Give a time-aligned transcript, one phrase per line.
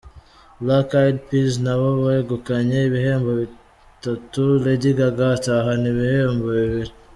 [0.61, 6.91] Black Eyed Peas nabo begukanye ibihembo bitatu, Lady Gaga atahana ibihembo bibiri.